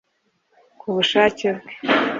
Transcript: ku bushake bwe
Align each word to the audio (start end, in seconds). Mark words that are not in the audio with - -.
ku 0.79 0.87
bushake 0.95 1.47
bwe 1.57 1.71